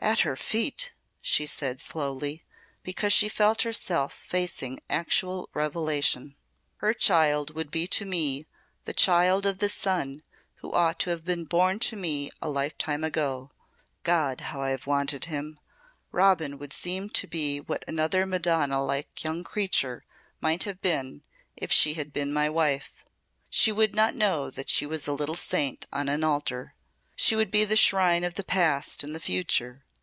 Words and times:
"At 0.00 0.20
her 0.20 0.36
feet!" 0.36 0.92
she 1.22 1.46
said 1.46 1.80
slowly, 1.80 2.44
because 2.82 3.14
she 3.14 3.30
felt 3.30 3.62
herself 3.62 4.12
facing 4.12 4.80
actual 4.90 5.48
revelation. 5.54 6.36
"Her 6.76 6.92
child 6.92 7.54
would 7.54 7.70
be 7.70 7.86
to 7.86 8.04
me 8.04 8.44
the 8.84 8.92
child 8.92 9.46
of 9.46 9.60
the 9.60 9.70
son 9.70 10.22
who 10.56 10.70
ought 10.74 10.98
to 11.00 11.10
have 11.10 11.24
been 11.24 11.44
born 11.46 11.78
to 11.78 11.96
me 11.96 12.30
a 12.42 12.50
life 12.50 12.76
time 12.76 13.02
ago. 13.02 13.50
God, 14.02 14.42
how 14.42 14.60
I 14.60 14.68
have 14.70 14.86
wanted 14.86 15.24
him! 15.24 15.58
Robin 16.12 16.58
would 16.58 16.74
seem 16.74 17.08
to 17.08 17.26
be 17.26 17.58
what 17.58 17.82
another 17.88 18.26
Madonna 18.26 18.84
like 18.84 19.24
young 19.24 19.42
creature 19.42 20.04
might 20.38 20.64
have 20.64 20.82
been 20.82 21.22
if 21.56 21.72
she 21.72 21.94
had 21.94 22.12
been 22.12 22.30
my 22.30 22.50
wife. 22.50 23.06
She 23.48 23.72
would 23.72 23.94
not 23.94 24.14
know 24.14 24.50
that 24.50 24.68
she 24.68 24.84
was 24.84 25.06
a 25.06 25.14
little 25.14 25.34
saint 25.34 25.86
on 25.90 26.10
an 26.10 26.22
altar. 26.24 26.74
She 27.16 27.34
would 27.34 27.50
be 27.50 27.64
the 27.64 27.74
shrine 27.76 28.22
of 28.22 28.34
the 28.34 28.44
past 28.44 29.02
and 29.02 29.14
the 29.14 29.20
future. 29.20 29.80